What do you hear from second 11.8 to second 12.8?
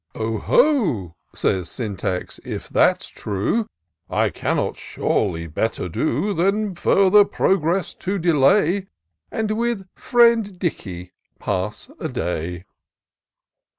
a day."